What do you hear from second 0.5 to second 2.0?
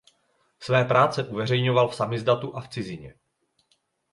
Své práce uveřejňoval v